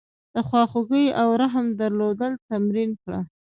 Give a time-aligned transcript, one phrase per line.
[0.33, 3.19] د خواخوږۍ او رحم درلودل تمرین کړه.